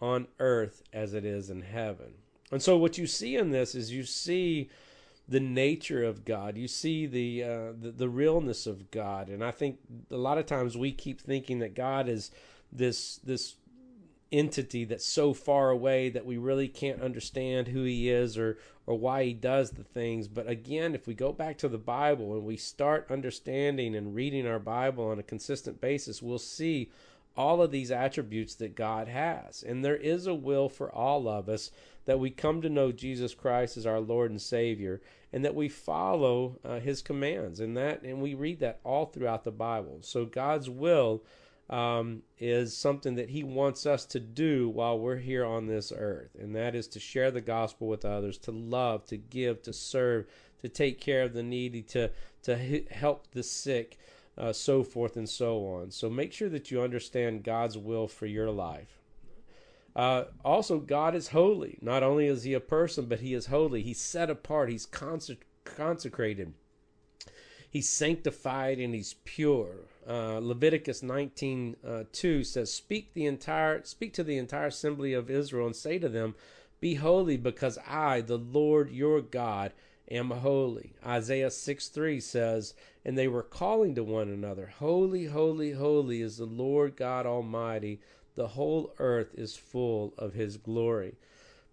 on 0.00 0.28
earth 0.38 0.82
as 0.92 1.14
it 1.14 1.24
is 1.24 1.50
in 1.50 1.62
heaven. 1.62 2.14
And 2.52 2.62
so 2.62 2.76
what 2.76 2.98
you 2.98 3.06
see 3.06 3.36
in 3.36 3.50
this 3.50 3.74
is 3.74 3.92
you 3.92 4.04
see 4.04 4.70
the 5.28 5.40
nature 5.40 6.04
of 6.04 6.24
God. 6.24 6.56
You 6.56 6.68
see 6.68 7.06
the, 7.06 7.42
uh, 7.42 7.72
the 7.80 7.90
the 7.90 8.08
realness 8.08 8.66
of 8.66 8.90
God, 8.90 9.28
and 9.28 9.42
I 9.42 9.50
think 9.50 9.78
a 10.10 10.16
lot 10.16 10.38
of 10.38 10.46
times 10.46 10.76
we 10.76 10.92
keep 10.92 11.20
thinking 11.20 11.58
that 11.60 11.74
God 11.74 12.08
is 12.08 12.30
this 12.70 13.16
this 13.18 13.56
entity 14.32 14.84
that's 14.84 15.06
so 15.06 15.32
far 15.32 15.70
away 15.70 16.08
that 16.08 16.26
we 16.26 16.36
really 16.36 16.68
can't 16.68 17.00
understand 17.00 17.68
who 17.68 17.84
he 17.84 18.10
is 18.10 18.36
or 18.36 18.58
or 18.86 18.96
why 18.96 19.24
he 19.24 19.32
does 19.32 19.70
the 19.70 19.84
things. 19.84 20.28
But 20.28 20.48
again 20.48 20.94
if 20.94 21.06
we 21.06 21.14
go 21.14 21.32
back 21.32 21.58
to 21.58 21.68
the 21.68 21.78
bible 21.78 22.34
and 22.34 22.44
we 22.44 22.56
start 22.56 23.06
understanding 23.10 23.94
and 23.94 24.14
reading 24.14 24.46
our 24.46 24.58
bible 24.58 25.08
on 25.08 25.18
a 25.18 25.24
consistent 25.24 25.80
basis 25.80 26.22
we'll 26.22 26.38
see 26.38 26.90
all 27.36 27.60
of 27.60 27.70
these 27.70 27.90
attributes 27.90 28.54
that 28.56 28.74
God 28.74 29.08
has. 29.08 29.62
And 29.62 29.84
there 29.84 29.96
is 29.96 30.26
a 30.26 30.34
will 30.34 30.68
for 30.68 30.90
all 30.90 31.28
of 31.28 31.48
us 31.48 31.70
that 32.06 32.18
we 32.18 32.30
come 32.30 32.62
to 32.62 32.70
know 32.70 32.92
Jesus 32.92 33.34
Christ 33.34 33.76
as 33.76 33.86
our 33.86 34.00
Lord 34.00 34.30
and 34.30 34.40
Savior, 34.40 35.02
and 35.32 35.44
that 35.44 35.54
we 35.54 35.68
follow 35.68 36.58
uh, 36.64 36.80
His 36.80 37.02
commands, 37.02 37.60
and 37.60 37.76
that 37.76 38.02
and 38.02 38.22
we 38.22 38.34
read 38.34 38.60
that 38.60 38.80
all 38.84 39.06
throughout 39.06 39.44
the 39.44 39.50
Bible. 39.50 39.98
So 40.00 40.24
God's 40.24 40.70
will 40.70 41.22
um, 41.68 42.22
is 42.38 42.76
something 42.76 43.16
that 43.16 43.30
He 43.30 43.42
wants 43.42 43.86
us 43.86 44.04
to 44.06 44.20
do 44.20 44.68
while 44.68 44.98
we're 44.98 45.16
here 45.16 45.44
on 45.44 45.66
this 45.66 45.92
earth, 45.96 46.30
and 46.38 46.54
that 46.54 46.74
is 46.74 46.86
to 46.88 47.00
share 47.00 47.30
the 47.30 47.40
gospel 47.40 47.88
with 47.88 48.04
others, 48.04 48.38
to 48.38 48.52
love, 48.52 49.04
to 49.06 49.16
give, 49.16 49.62
to 49.62 49.72
serve, 49.72 50.26
to 50.62 50.68
take 50.68 51.00
care 51.00 51.22
of 51.22 51.32
the 51.32 51.42
needy, 51.42 51.82
to 51.82 52.10
to 52.42 52.84
help 52.90 53.30
the 53.32 53.42
sick, 53.42 53.98
uh, 54.38 54.52
so 54.52 54.84
forth 54.84 55.16
and 55.16 55.28
so 55.28 55.66
on. 55.66 55.90
So 55.90 56.08
make 56.08 56.32
sure 56.32 56.48
that 56.48 56.70
you 56.70 56.80
understand 56.80 57.42
God's 57.42 57.76
will 57.76 58.06
for 58.06 58.26
your 58.26 58.50
life. 58.50 59.00
Uh, 59.96 60.24
also, 60.44 60.78
God 60.78 61.14
is 61.14 61.28
holy. 61.28 61.78
Not 61.80 62.02
only 62.02 62.26
is 62.26 62.44
He 62.44 62.52
a 62.52 62.60
person, 62.60 63.06
but 63.06 63.20
He 63.20 63.34
is 63.34 63.46
holy. 63.46 63.82
He's 63.82 64.00
set 64.00 64.30
apart. 64.30 64.68
He's 64.68 64.86
consecrated. 65.64 66.52
He's 67.70 67.88
sanctified 67.88 68.78
and 68.78 68.94
He's 68.94 69.14
pure. 69.24 69.76
Uh, 70.08 70.38
Leviticus 70.38 71.02
19 71.02 71.76
uh, 71.86 72.04
2 72.12 72.44
says, 72.44 72.72
"Speak 72.72 73.12
the 73.14 73.26
entire, 73.26 73.82
speak 73.84 74.12
to 74.14 74.24
the 74.24 74.38
entire 74.38 74.66
assembly 74.66 75.12
of 75.12 75.30
Israel, 75.30 75.66
and 75.66 75.76
say 75.76 75.98
to 75.98 76.08
them, 76.08 76.34
Be 76.80 76.94
holy, 76.94 77.36
because 77.36 77.78
I, 77.86 78.20
the 78.20 78.38
Lord 78.38 78.90
your 78.90 79.20
God, 79.20 79.72
am 80.10 80.30
holy." 80.30 80.94
Isaiah 81.04 81.50
6 81.50 81.88
3 81.88 82.20
says, 82.20 82.74
"And 83.04 83.18
they 83.18 83.28
were 83.28 83.42
calling 83.42 83.94
to 83.96 84.04
one 84.04 84.28
another, 84.28 84.72
Holy, 84.78 85.26
holy, 85.26 85.72
holy 85.72 86.22
is 86.22 86.36
the 86.36 86.46
Lord 86.46 86.96
God 86.96 87.26
Almighty." 87.26 88.00
the 88.36 88.48
whole 88.48 88.94
earth 88.98 89.34
is 89.34 89.56
full 89.56 90.14
of 90.16 90.34
his 90.34 90.58
glory. 90.58 91.14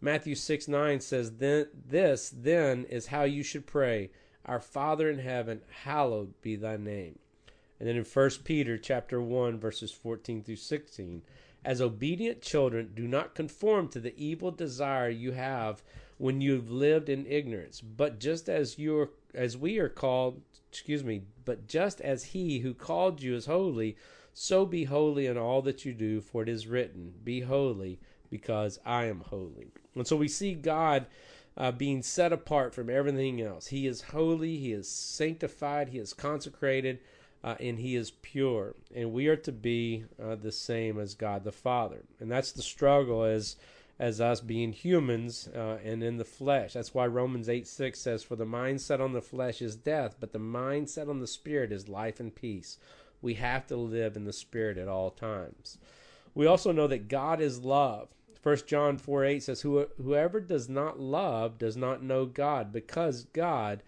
Matthew 0.01 0.33
6 0.35 0.67
9 0.67 0.99
says, 0.99 1.33
then, 1.33 1.67
This 1.73 2.33
then 2.35 2.85
is 2.85 3.07
how 3.07 3.23
you 3.23 3.43
should 3.43 3.67
pray 3.67 4.09
Our 4.45 4.59
Father 4.59 5.09
in 5.09 5.19
heaven, 5.19 5.61
hallowed 5.83 6.33
be 6.41 6.55
thy 6.55 6.77
name. 6.77 7.19
And 7.79 7.87
then 7.87 7.95
in 7.95 8.05
1 8.05 8.29
Peter 8.43 8.77
chapter 8.77 9.21
1, 9.21 9.59
verses 9.59 9.91
14 9.91 10.43
through 10.43 10.55
16, 10.57 11.21
as 11.65 11.81
obedient 11.81 12.41
children, 12.41 12.91
do 12.93 13.07
not 13.07 13.35
conform 13.35 13.87
to 13.89 13.99
the 13.99 14.13
evil 14.17 14.51
desire 14.51 15.09
you 15.09 15.31
have 15.31 15.81
when 16.17 16.41
you've 16.41 16.69
lived 16.69 17.09
in 17.09 17.25
ignorance, 17.25 17.81
but 17.81 18.19
just 18.19 18.49
as 18.49 18.77
you 18.77 18.99
are, 18.99 19.09
as 19.33 19.57
we 19.57 19.79
are 19.79 19.89
called, 19.89 20.41
excuse 20.71 21.03
me, 21.03 21.23
but 21.45 21.67
just 21.67 22.01
as 22.01 22.25
he 22.25 22.59
who 22.59 22.73
called 22.73 23.21
you 23.21 23.35
is 23.35 23.45
holy, 23.45 23.97
so 24.33 24.65
be 24.65 24.85
holy 24.85 25.25
in 25.25 25.37
all 25.37 25.61
that 25.61 25.85
you 25.85 25.93
do, 25.93 26.21
for 26.21 26.43
it 26.43 26.49
is 26.49 26.67
written, 26.67 27.13
Be 27.23 27.41
holy, 27.41 27.99
because 28.29 28.79
I 28.85 29.05
am 29.05 29.21
holy. 29.21 29.71
And 29.95 30.07
so 30.07 30.15
we 30.15 30.27
see 30.27 30.53
God 30.53 31.05
uh, 31.57 31.71
being 31.71 32.01
set 32.01 32.33
apart 32.33 32.73
from 32.73 32.89
everything 32.89 33.41
else. 33.41 33.67
He 33.67 33.87
is 33.87 34.01
holy, 34.01 34.57
He 34.57 34.71
is 34.71 34.89
sanctified, 34.89 35.89
He 35.89 35.99
is 35.99 36.13
consecrated, 36.13 36.99
uh, 37.43 37.55
and 37.59 37.79
He 37.79 37.95
is 37.95 38.11
pure. 38.11 38.75
And 38.95 39.13
we 39.13 39.27
are 39.27 39.35
to 39.37 39.51
be 39.51 40.05
uh, 40.21 40.35
the 40.35 40.51
same 40.51 40.99
as 40.99 41.15
God 41.15 41.43
the 41.43 41.51
Father. 41.51 42.03
And 42.19 42.31
that's 42.31 42.51
the 42.51 42.61
struggle 42.61 43.23
as 43.23 43.55
as 43.99 44.19
us 44.19 44.41
being 44.41 44.73
humans 44.73 45.47
uh, 45.55 45.77
and 45.83 46.01
in 46.03 46.17
the 46.17 46.25
flesh. 46.25 46.73
That's 46.73 46.95
why 46.95 47.05
Romans 47.05 47.47
8 47.47 47.67
6 47.67 47.99
says, 47.99 48.23
For 48.23 48.35
the 48.35 48.45
mind 48.45 48.81
set 48.81 48.99
on 48.99 49.13
the 49.13 49.21
flesh 49.21 49.61
is 49.61 49.75
death, 49.75 50.15
but 50.19 50.33
the 50.33 50.39
mind 50.39 50.89
set 50.89 51.07
on 51.07 51.19
the 51.19 51.27
spirit 51.27 51.71
is 51.71 51.87
life 51.87 52.19
and 52.19 52.33
peace 52.33 52.79
we 53.23 53.35
have 53.35 53.65
to 53.67 53.77
live 53.77 54.15
in 54.15 54.25
the 54.25 54.33
Spirit 54.33 54.77
at 54.77 54.89
all 54.89 55.09
times. 55.09 55.79
We 56.35 56.45
also 56.45 56.71
know 56.71 56.87
that 56.87 57.07
God 57.07 57.41
is 57.41 57.63
love. 57.63 58.09
1 58.43 58.57
John 58.67 58.97
4 58.97 59.23
8 59.23 59.43
says, 59.43 59.61
Whoever 59.61 60.41
does 60.41 60.67
not 60.67 60.99
love 60.99 61.57
does 61.57 61.77
not 61.77 62.03
know 62.03 62.25
God, 62.25 62.73
because 62.73 63.23
God 63.31 63.81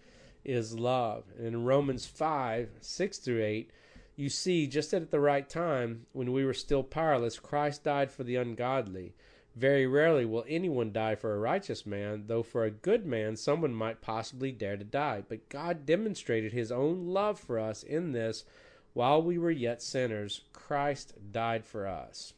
is 0.46 0.78
love. 0.78 1.24
And 1.36 1.46
in 1.46 1.64
Romans 1.64 2.06
5 2.06 2.70
6 2.80 3.18
through 3.18 3.44
8, 3.44 3.70
you 4.16 4.30
see, 4.30 4.66
just 4.66 4.94
at 4.94 5.10
the 5.10 5.20
right 5.20 5.46
time, 5.46 6.06
when 6.12 6.32
we 6.32 6.44
were 6.44 6.54
still 6.54 6.82
powerless, 6.82 7.38
Christ 7.38 7.84
died 7.84 8.10
for 8.10 8.24
the 8.24 8.36
ungodly. 8.36 9.14
Very 9.54 9.86
rarely 9.86 10.24
will 10.24 10.44
anyone 10.48 10.90
die 10.92 11.16
for 11.16 11.34
a 11.34 11.38
righteous 11.38 11.84
man, 11.84 12.24
though 12.26 12.42
for 12.42 12.64
a 12.64 12.70
good 12.70 13.04
man 13.04 13.36
someone 13.36 13.74
might 13.74 14.00
possibly 14.00 14.52
dare 14.52 14.78
to 14.78 14.84
die. 14.84 15.22
But 15.28 15.50
God 15.50 15.84
demonstrated 15.84 16.52
his 16.52 16.72
own 16.72 17.08
love 17.08 17.38
for 17.38 17.58
us 17.58 17.82
in 17.82 18.12
this 18.12 18.44
while 18.94 19.22
we 19.22 19.36
were 19.36 19.50
yet 19.50 19.82
sinners, 19.82 20.44
Christ 20.54 21.12
died 21.30 21.66
for 21.66 21.86
us. 21.86 22.32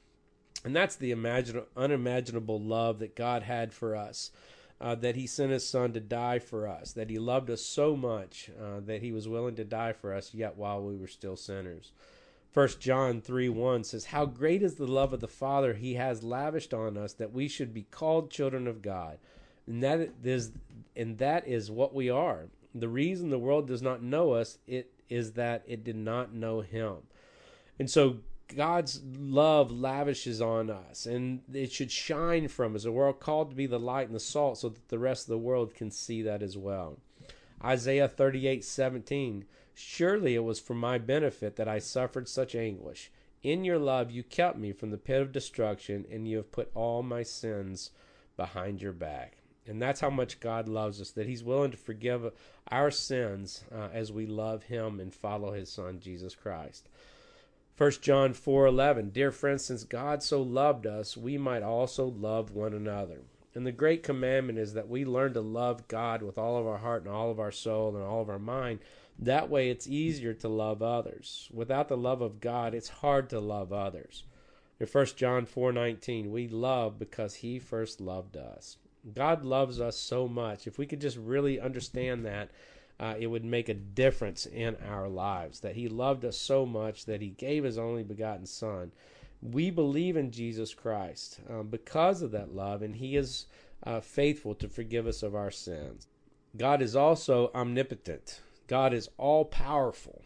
And 0.65 0.75
that's 0.75 0.97
the 0.97 1.11
imagine, 1.11 1.63
unimaginable 1.77 2.61
love 2.61 2.99
that 2.99 3.17
God 3.17 3.43
had 3.43 3.73
for 3.73 3.95
us. 3.95 4.31
Uh, 4.81 4.95
that 4.95 5.17
he 5.17 5.27
sent 5.27 5.51
his 5.51 5.69
son 5.69 5.93
to 5.93 5.99
die 5.99 6.39
for 6.39 6.69
us, 6.69 6.93
that 6.93 7.11
he 7.11 7.19
loved 7.19 7.51
us 7.51 7.63
so 7.63 7.97
much 7.97 8.49
uh, 8.63 8.79
that 8.79 9.03
he 9.03 9.11
was 9.11 9.27
willing 9.27 9.57
to 9.57 9.65
die 9.65 9.93
for 9.93 10.15
us 10.15 10.33
yet 10.33 10.57
while 10.57 10.81
we 10.81 10.95
were 10.97 11.09
still 11.09 11.35
sinners. 11.35 11.91
First 12.53 12.81
John 12.81 13.21
3 13.21 13.49
1 13.49 13.85
says, 13.85 14.07
How 14.07 14.25
great 14.25 14.63
is 14.63 14.77
the 14.77 14.87
love 14.87 15.13
of 15.13 15.21
the 15.21 15.29
Father 15.29 15.75
he 15.75 15.95
has 15.95 16.23
lavished 16.23 16.73
on 16.73 16.97
us 16.97 17.13
that 17.15 17.33
we 17.33 17.49
should 17.49 17.75
be 17.75 17.83
called 17.91 18.31
children 18.31 18.67
of 18.67 18.81
God. 18.81 19.19
And 19.67 19.83
that 19.83 20.11
is 20.25 20.53
and 20.97 21.19
that 21.19 21.47
is 21.47 21.71
what 21.71 21.95
we 21.95 22.09
are. 22.09 22.47
The 22.75 22.89
reason 22.89 23.31
the 23.31 23.39
world 23.39 23.67
does 23.67 23.83
not 23.83 24.03
know 24.03 24.33
us, 24.33 24.59
it 24.67 24.93
is 25.09 25.33
that 25.33 25.63
it 25.67 25.85
did 25.85 25.97
not 25.97 26.35
know 26.35 26.61
him. 26.61 26.97
And 27.79 27.91
so 27.91 28.19
God's 28.55 29.01
love 29.05 29.71
lavishes 29.71 30.41
on 30.41 30.71
us, 30.71 31.07
and 31.07 31.43
it 31.53 31.71
should 31.71 31.91
shine 31.91 32.49
from 32.49 32.75
us. 32.75 32.87
We're 32.87 33.13
called 33.13 33.51
to 33.51 33.57
be 33.57 33.67
the 33.67 33.79
light 33.79 34.07
and 34.07 34.17
the 34.17 34.21
salt 34.21 34.59
so 34.59 34.71
that 34.71 34.89
the 34.89 34.99
rest 34.99 35.25
of 35.25 35.31
the 35.31 35.39
world 35.39 35.75
can 35.75 35.91
see 35.91 36.23
that 36.23 36.43
as 36.43 36.57
well. 36.57 36.99
Isaiah 37.63 38.09
38 38.09 38.65
17. 38.65 39.45
Surely 39.75 40.35
it 40.35 40.45
was 40.45 40.59
for 40.59 40.75
my 40.75 40.99
benefit 40.99 41.57
that 41.57 41.69
I 41.69 41.79
suffered 41.79 42.29
such 42.29 42.55
anguish. 42.55 43.11
In 43.43 43.65
your 43.65 43.79
love 43.79 44.11
you 44.11 44.25
kept 44.25 44.59
me 44.59 44.73
from 44.73 44.91
the 44.91 44.99
pit 44.99 45.21
of 45.21 45.31
destruction, 45.31 46.05
and 46.11 46.27
you 46.27 46.39
have 46.39 46.51
put 46.51 46.71
all 46.75 47.03
my 47.03 47.23
sins 47.23 47.91
behind 48.37 48.83
your 48.83 48.93
back. 48.93 49.39
And 49.67 49.83
that's 49.83 50.01
how 50.01 50.11
much 50.11 50.41
God 50.41 50.67
loves 50.69 51.01
us, 51.01 51.11
that 51.11 51.27
He's 51.27 51.45
willing 51.45 51.71
to 51.71 51.77
forgive 51.77 52.33
our 52.71 52.91
sins 52.91 53.65
uh, 53.73 53.89
as 53.93 54.11
we 54.11 54.27
love 54.27 54.65
Him 54.65 54.99
and 54.99 55.13
follow 55.13 55.53
His 55.53 55.71
Son, 55.71 56.01
Jesus 56.01 56.35
Christ. 56.35 56.89
1 57.79 57.93
John 58.03 58.35
4:11 58.35 59.13
Dear 59.13 59.31
friends 59.31 59.67
since 59.67 59.85
God 59.85 60.21
so 60.21 60.43
loved 60.43 60.85
us 60.85 61.17
we 61.17 61.39
might 61.39 61.63
also 61.63 62.07
love 62.07 62.51
one 62.51 62.75
another. 62.75 63.21
And 63.55 63.65
the 63.65 63.71
great 63.71 64.03
commandment 64.03 64.59
is 64.59 64.75
that 64.75 64.89
we 64.89 65.05
learn 65.05 65.33
to 65.35 65.41
love 65.41 65.87
God 65.87 66.21
with 66.21 66.39
all 66.39 66.59
of 66.59 66.67
our 66.67 66.79
heart 66.79 67.05
and 67.05 67.15
all 67.15 67.31
of 67.31 67.39
our 67.39 67.53
soul 67.53 67.95
and 67.95 68.05
all 68.05 68.21
of 68.21 68.29
our 68.29 68.41
mind. 68.41 68.81
That 69.17 69.49
way 69.49 69.71
it's 69.71 69.87
easier 69.87 70.35
to 70.35 70.49
love 70.49 70.83
others. 70.83 71.49
Without 71.55 71.87
the 71.87 71.97
love 71.97 72.21
of 72.21 72.41
God 72.41 72.75
it's 72.75 72.89
hard 72.89 73.31
to 73.31 73.39
love 73.39 73.73
others. 73.73 74.25
In 74.81 74.89
1 74.89 75.07
John 75.17 75.47
4:19 75.47 76.33
we 76.33 76.49
love 76.49 76.99
because 76.99 77.37
he 77.37 77.61
first 77.61 78.01
loved 78.01 78.37
us. 78.37 78.79
God 79.15 79.45
loves 79.45 79.81
us 79.81 79.97
so 79.97 80.27
much. 80.27 80.67
If 80.67 80.79
we 80.79 80.87
could 80.87 81.01
just 81.01 81.17
really 81.17 81.61
understand 81.61 82.27
that, 82.27 82.51
uh, 83.01 83.15
it 83.19 83.29
would 83.29 83.45
make 83.45 83.69
a 83.69 83.75
difference 83.75 84.47
in 84.47 84.77
our 84.89 85.09
lives. 85.09 85.61
That 85.61 85.77
He 85.77 85.89
loved 85.89 86.25
us 86.25 86.37
so 86.37 86.67
much 86.67 87.07
that 87.07 87.21
He 87.21 87.29
gave 87.31 87.65
His 87.65 87.79
only 87.79 88.03
begotten 88.03 88.47
Son. 88.47 88.93
We 89.41 89.71
believe 89.71 90.17
in 90.17 90.33
Jesus 90.33 90.75
Christ 90.75 91.41
um, 91.49 91.69
because 91.69 92.23
of 92.23 92.33
that 92.33 92.55
love, 92.55 92.83
and 92.83 92.97
He 92.97 93.17
is 93.17 93.47
uh, 93.85 94.01
faithful 94.01 94.55
to 94.57 94.69
forgive 94.69 95.07
us 95.07 95.23
of 95.23 95.35
our 95.35 95.51
sins. 95.51 96.07
God 96.57 96.83
is 96.83 96.97
also 96.97 97.51
omnipotent. 97.55 98.41
God 98.67 98.93
is 98.93 99.09
all 99.17 99.45
powerful. 99.45 100.23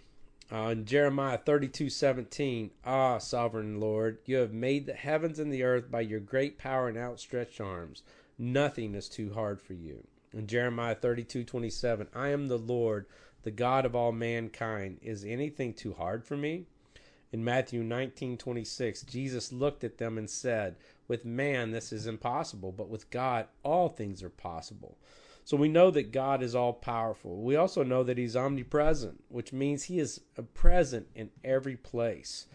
Uh, 0.51 0.69
in 0.69 0.85
Jeremiah 0.85 1.39
32 1.39 1.89
17, 1.89 2.71
Ah, 2.85 3.19
sovereign 3.19 3.81
Lord, 3.81 4.19
you 4.27 4.37
have 4.37 4.53
made 4.53 4.87
the 4.87 4.93
heavens 4.93 5.39
and 5.39 5.53
the 5.53 5.63
earth 5.63 5.91
by 5.91 6.03
your 6.03 6.21
great 6.21 6.59
power 6.59 6.89
and 6.89 6.99
outstretched 6.99 7.61
arms. 7.61 8.03
Nothing 8.39 8.95
is 8.95 9.09
too 9.09 9.33
hard 9.33 9.63
for 9.63 9.73
you. 9.73 10.07
In 10.35 10.47
Jeremiah 10.47 10.95
32 10.95 11.45
27, 11.45 12.09
I 12.15 12.29
am 12.29 12.49
the 12.49 12.59
Lord, 12.59 13.07
the 13.43 13.51
God 13.51 13.85
of 13.85 13.95
all 13.95 14.13
mankind. 14.13 14.99
Is 15.03 15.25
anything 15.25 15.75
too 15.75 15.93
hard 15.93 16.25
for 16.25 16.37
me? 16.37 16.67
In 17.33 17.45
Matthew 17.45 17.83
19 17.83 18.39
26, 18.39 19.03
Jesus 19.03 19.53
looked 19.53 19.85
at 19.85 19.99
them 19.99 20.17
and 20.17 20.29
said, 20.29 20.77
With 21.07 21.25
man 21.25 21.71
this 21.71 21.93
is 21.93 22.07
impossible, 22.07 22.73
but 22.73 22.89
with 22.89 23.11
God 23.11 23.47
all 23.63 23.89
things 23.89 24.23
are 24.23 24.31
possible. 24.31 24.97
So 25.45 25.57
we 25.57 25.69
know 25.69 25.91
that 25.91 26.13
God 26.13 26.43
is 26.43 26.55
all 26.55 26.73
powerful. 26.73 27.43
We 27.43 27.57
also 27.57 27.83
know 27.83 28.03
that 28.05 28.19
He's 28.19 28.37
omnipresent, 28.37 29.25
which 29.29 29.53
means 29.53 29.85
He 29.85 29.99
is 29.99 30.21
present 30.55 31.09
in 31.15 31.31
every 31.43 31.77
place. 31.77 32.47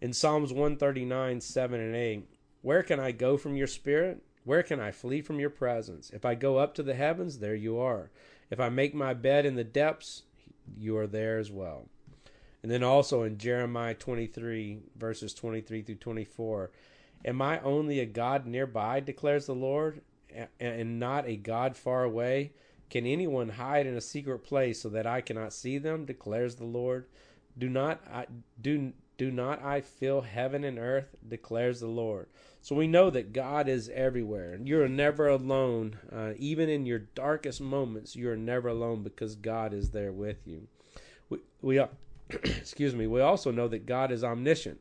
In 0.00 0.12
Psalms 0.12 0.52
139 0.52 1.40
7 1.40 1.80
and 1.80 1.94
8, 1.94 2.28
Where 2.62 2.82
can 2.82 3.00
I 3.00 3.12
go 3.12 3.36
from 3.36 3.56
your 3.56 3.68
spirit? 3.68 4.22
Where 4.44 4.62
can 4.62 4.80
I 4.80 4.90
flee 4.90 5.22
from 5.22 5.38
your 5.38 5.50
presence? 5.50 6.10
If 6.10 6.24
I 6.24 6.34
go 6.34 6.58
up 6.58 6.74
to 6.74 6.82
the 6.82 6.94
heavens, 6.94 7.38
there 7.38 7.54
you 7.54 7.78
are. 7.78 8.10
If 8.50 8.60
I 8.60 8.68
make 8.68 8.94
my 8.94 9.14
bed 9.14 9.46
in 9.46 9.54
the 9.54 9.64
depths, 9.64 10.22
you 10.76 10.96
are 10.96 11.06
there 11.06 11.38
as 11.38 11.50
well. 11.50 11.88
And 12.62 12.70
then 12.70 12.82
also 12.82 13.22
in 13.22 13.38
Jeremiah 13.38 13.94
23, 13.94 14.80
verses 14.96 15.34
23 15.34 15.82
through 15.82 15.94
24, 15.96 16.70
Am 17.24 17.40
I 17.40 17.60
only 17.60 18.00
a 18.00 18.06
God 18.06 18.46
nearby, 18.46 19.00
declares 19.00 19.46
the 19.46 19.54
Lord? 19.54 20.02
and 20.58 20.98
not 20.98 21.28
a 21.28 21.36
God 21.36 21.76
far 21.76 22.04
away? 22.04 22.52
Can 22.90 23.06
anyone 23.06 23.50
hide 23.50 23.86
in 23.86 23.96
a 23.96 24.00
secret 24.00 24.40
place 24.40 24.80
so 24.80 24.88
that 24.90 25.06
I 25.06 25.20
cannot 25.20 25.52
see 25.52 25.78
them? 25.78 26.04
declares 26.04 26.56
the 26.56 26.64
Lord. 26.64 27.06
Do 27.56 27.68
not 27.68 28.00
I 28.10 28.26
do 28.60 28.92
do 29.16 29.30
not 29.30 29.62
I 29.62 29.80
fill 29.80 30.22
heaven 30.22 30.64
and 30.64 30.78
earth? 30.78 31.14
declares 31.26 31.80
the 31.80 31.86
Lord. 31.86 32.26
So 32.60 32.76
we 32.76 32.86
know 32.86 33.10
that 33.10 33.32
God 33.32 33.68
is 33.68 33.88
everywhere. 33.88 34.58
You're 34.62 34.88
never 34.88 35.28
alone. 35.28 35.98
Uh, 36.12 36.32
even 36.36 36.68
in 36.68 36.86
your 36.86 37.00
darkest 37.00 37.60
moments, 37.60 38.14
you're 38.14 38.36
never 38.36 38.68
alone 38.68 39.02
because 39.02 39.34
God 39.34 39.74
is 39.74 39.90
there 39.90 40.12
with 40.12 40.46
you. 40.46 40.68
We, 41.28 41.38
we 41.60 41.80
excuse 42.30 42.94
me. 42.94 43.06
We 43.06 43.20
also 43.20 43.50
know 43.50 43.68
that 43.68 43.86
God 43.86 44.12
is 44.12 44.24
omniscient, 44.24 44.80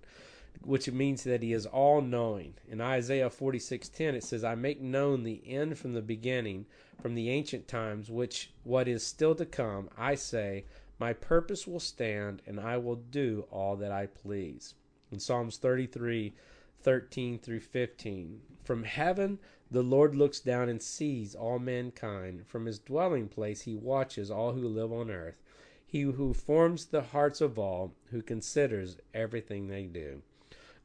which 0.63 0.89
means 0.91 1.23
that 1.23 1.43
He 1.43 1.53
is 1.53 1.65
all 1.65 2.01
knowing. 2.01 2.53
In 2.69 2.81
Isaiah 2.81 3.29
46:10, 3.29 4.15
it 4.15 4.23
says, 4.23 4.43
"I 4.43 4.55
make 4.55 4.79
known 4.79 5.23
the 5.23 5.41
end 5.45 5.77
from 5.77 5.93
the 5.93 6.01
beginning, 6.01 6.65
from 7.01 7.15
the 7.15 7.29
ancient 7.29 7.67
times, 7.67 8.09
which 8.09 8.51
what 8.63 8.88
is 8.88 9.03
still 9.05 9.35
to 9.35 9.45
come. 9.45 9.89
I 9.97 10.15
say, 10.15 10.65
my 11.01 11.13
purpose 11.13 11.65
will 11.65 11.79
stand, 11.79 12.43
and 12.46 12.60
I 12.60 12.77
will 12.77 12.96
do 12.96 13.48
all 13.50 13.75
that 13.77 13.91
I 13.91 14.05
please." 14.05 14.75
In 15.12 15.20
Psalms 15.20 15.58
33 15.58 16.36
13 16.84 17.39
through 17.39 17.60
15. 17.60 18.41
From 18.63 18.84
heaven, 18.84 19.39
the 19.70 19.81
Lord 19.81 20.15
looks 20.15 20.39
down 20.39 20.70
and 20.70 20.81
sees 20.81 21.34
all 21.34 21.60
mankind. 21.60 22.46
From 22.48 22.65
his 22.65 22.79
dwelling 22.79 23.27
place, 23.27 23.62
he 23.62 23.75
watches 23.75 24.29
all 24.29 24.53
who 24.53 24.67
live 24.67 24.91
on 24.91 25.10
earth. 25.10 25.41
He 25.86 26.01
who 26.01 26.34
forms 26.34 26.86
the 26.86 27.01
hearts 27.01 27.41
of 27.41 27.58
all, 27.58 27.93
who 28.12 28.22
considers 28.22 28.98
everything 29.13 29.67
they 29.67 29.86
do. 29.86 30.22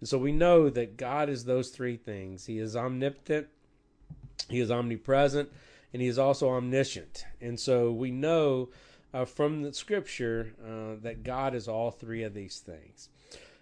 And 0.01 0.09
so 0.09 0.19
we 0.19 0.33
know 0.33 0.69
that 0.71 0.97
God 0.97 1.29
is 1.29 1.45
those 1.45 1.71
three 1.71 1.97
things. 1.97 2.47
He 2.47 2.59
is 2.59 2.77
omnipotent, 2.77 3.49
He 4.49 4.61
is 4.61 4.71
omnipresent, 4.71 5.51
and 5.93 6.03
He 6.03 6.09
is 6.09 6.19
also 6.19 6.51
omniscient. 6.51 7.25
And 7.41 7.59
so 7.59 7.93
we 7.93 8.11
know 8.11 8.71
uh, 9.17 9.25
from 9.25 9.63
the 9.63 9.73
scripture 9.73 10.53
uh, 10.63 11.01
that 11.03 11.23
God 11.25 11.55
is 11.55 11.69
all 11.69 11.91
three 11.91 12.23
of 12.23 12.35
these 12.35 12.59
things. 12.59 13.09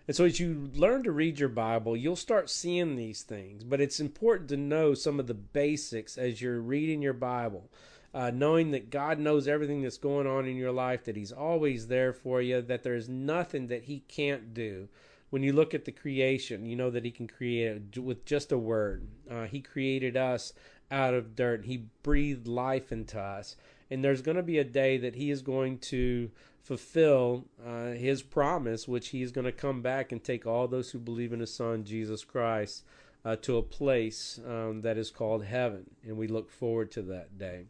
And 0.08 0.16
so 0.16 0.24
as 0.24 0.40
you 0.40 0.70
learn 0.74 1.04
to 1.04 1.12
read 1.12 1.38
your 1.38 1.48
Bible, 1.48 1.96
you'll 1.96 2.16
start 2.16 2.50
seeing 2.50 2.96
these 2.96 3.22
things. 3.22 3.62
But 3.62 3.80
it's 3.80 4.00
important 4.00 4.48
to 4.50 4.56
know 4.56 4.94
some 4.94 5.20
of 5.20 5.28
the 5.28 5.34
basics 5.34 6.18
as 6.18 6.42
you're 6.42 6.60
reading 6.60 7.02
your 7.02 7.14
Bible. 7.14 7.70
Uh, 8.12 8.30
knowing 8.32 8.70
that 8.70 8.90
God 8.90 9.18
knows 9.18 9.48
everything 9.48 9.82
that's 9.82 9.98
going 9.98 10.26
on 10.26 10.46
in 10.46 10.56
your 10.56 10.70
life, 10.70 11.04
that 11.04 11.16
He's 11.16 11.32
always 11.32 11.88
there 11.88 12.12
for 12.12 12.40
you, 12.40 12.60
that 12.62 12.82
there's 12.82 13.08
nothing 13.08 13.68
that 13.68 13.84
He 13.84 14.00
can't 14.06 14.54
do. 14.54 14.88
When 15.30 15.42
you 15.42 15.52
look 15.52 15.74
at 15.74 15.84
the 15.84 15.90
creation, 15.90 16.64
you 16.64 16.76
know 16.76 16.90
that 16.90 17.04
He 17.04 17.10
can 17.10 17.26
create 17.26 17.98
with 17.98 18.24
just 18.24 18.52
a 18.52 18.58
word. 18.58 19.08
Uh, 19.28 19.46
he 19.46 19.60
created 19.60 20.16
us 20.16 20.52
out 20.92 21.12
of 21.12 21.34
dirt, 21.34 21.64
He 21.64 21.86
breathed 22.04 22.46
life 22.46 22.92
into 22.92 23.18
us. 23.18 23.56
And 23.90 24.02
there's 24.02 24.22
going 24.22 24.36
to 24.36 24.42
be 24.42 24.58
a 24.58 24.64
day 24.64 24.96
that 24.98 25.14
He 25.14 25.30
is 25.30 25.42
going 25.42 25.78
to 25.78 26.30
fulfill 26.64 27.44
uh, 27.64 27.90
his 27.90 28.22
promise, 28.22 28.88
which 28.88 29.08
he 29.08 29.22
is 29.22 29.30
going 29.30 29.44
to 29.44 29.52
come 29.52 29.82
back 29.82 30.10
and 30.10 30.24
take 30.24 30.46
all 30.46 30.66
those 30.66 30.90
who 30.90 30.98
believe 30.98 31.32
in 31.32 31.40
his 31.40 31.54
son, 31.54 31.84
Jesus 31.84 32.24
Christ, 32.24 32.84
uh, 33.22 33.36
to 33.36 33.58
a 33.58 33.62
place 33.62 34.40
um, 34.46 34.80
that 34.80 34.96
is 34.96 35.10
called 35.10 35.44
heaven. 35.44 35.84
And 36.02 36.16
we 36.16 36.26
look 36.26 36.50
forward 36.50 36.90
to 36.92 37.02
that 37.02 37.38
day. 37.38 37.66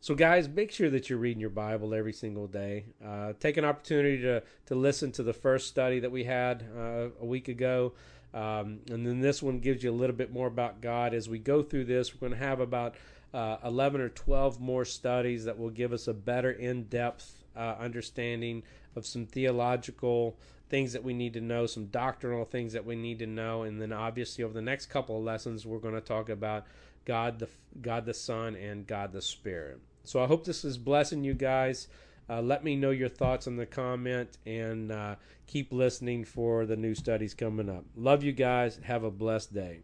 So, 0.00 0.14
guys, 0.14 0.48
make 0.48 0.70
sure 0.70 0.90
that 0.90 1.10
you're 1.10 1.18
reading 1.18 1.40
your 1.40 1.50
Bible 1.50 1.92
every 1.92 2.12
single 2.12 2.46
day. 2.46 2.84
Uh, 3.04 3.32
take 3.40 3.56
an 3.56 3.64
opportunity 3.64 4.20
to, 4.22 4.42
to 4.66 4.74
listen 4.74 5.10
to 5.12 5.22
the 5.22 5.32
first 5.32 5.66
study 5.66 5.98
that 6.00 6.12
we 6.12 6.24
had 6.24 6.64
uh, 6.76 7.08
a 7.20 7.24
week 7.24 7.48
ago. 7.48 7.94
Um, 8.32 8.80
and 8.90 9.06
then 9.06 9.20
this 9.20 9.42
one 9.42 9.58
gives 9.58 9.82
you 9.82 9.90
a 9.90 9.92
little 9.92 10.14
bit 10.14 10.32
more 10.32 10.46
about 10.46 10.82
God. 10.82 11.14
As 11.14 11.28
we 11.28 11.38
go 11.38 11.62
through 11.62 11.86
this, 11.86 12.14
we're 12.14 12.28
going 12.28 12.38
to 12.38 12.46
have 12.46 12.60
about 12.60 12.94
uh, 13.34 13.56
11 13.64 14.00
or 14.00 14.08
12 14.08 14.60
more 14.60 14.84
studies 14.84 15.44
that 15.44 15.58
will 15.58 15.70
give 15.70 15.92
us 15.92 16.08
a 16.08 16.14
better 16.14 16.50
in 16.50 16.84
depth 16.84 17.44
uh, 17.56 17.76
understanding 17.78 18.62
of 18.96 19.06
some 19.06 19.26
theological 19.26 20.36
things 20.68 20.92
that 20.92 21.02
we 21.02 21.14
need 21.14 21.32
to 21.32 21.40
know, 21.40 21.66
some 21.66 21.86
doctrinal 21.86 22.44
things 22.44 22.72
that 22.72 22.84
we 22.84 22.94
need 22.94 23.18
to 23.18 23.26
know, 23.26 23.62
and 23.62 23.80
then 23.80 23.92
obviously 23.92 24.44
over 24.44 24.52
the 24.52 24.62
next 24.62 24.86
couple 24.86 25.16
of 25.16 25.24
lessons 25.24 25.66
we're 25.66 25.78
going 25.78 25.94
to 25.94 26.00
talk 26.00 26.28
about 26.28 26.64
God 27.04 27.38
the 27.38 27.48
God 27.80 28.04
the 28.04 28.14
Son 28.14 28.54
and 28.54 28.86
God 28.86 29.12
the 29.12 29.22
Spirit. 29.22 29.80
So 30.04 30.22
I 30.22 30.26
hope 30.26 30.44
this 30.44 30.64
is 30.64 30.78
blessing 30.78 31.24
you 31.24 31.34
guys. 31.34 31.88
Uh, 32.30 32.42
let 32.42 32.62
me 32.62 32.76
know 32.76 32.90
your 32.90 33.08
thoughts 33.08 33.46
in 33.46 33.56
the 33.56 33.66
comment 33.66 34.36
and 34.44 34.92
uh, 34.92 35.14
keep 35.46 35.72
listening 35.72 36.24
for 36.24 36.66
the 36.66 36.76
new 36.76 36.94
studies 36.94 37.32
coming 37.32 37.70
up. 37.70 37.84
Love 37.96 38.22
you 38.22 38.32
guys. 38.32 38.78
Have 38.84 39.04
a 39.04 39.10
blessed 39.10 39.54
day. 39.54 39.80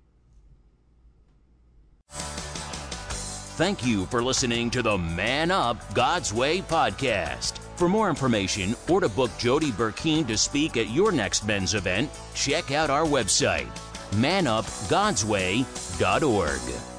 Thank 3.56 3.86
you 3.86 4.06
for 4.06 4.20
listening 4.20 4.68
to 4.70 4.82
the 4.82 4.98
Man 4.98 5.52
Up 5.52 5.76
God's 5.94 6.34
Way 6.34 6.60
podcast. 6.60 7.58
For 7.76 7.88
more 7.88 8.08
information 8.08 8.74
or 8.88 9.00
to 9.00 9.08
book 9.08 9.30
Jody 9.38 9.70
Burkeen 9.70 10.26
to 10.26 10.36
speak 10.36 10.76
at 10.76 10.90
your 10.90 11.12
next 11.12 11.46
men's 11.46 11.74
event, 11.74 12.10
check 12.34 12.72
out 12.72 12.90
our 12.90 13.04
website, 13.04 13.70
manupgodsway.org. 14.10 16.93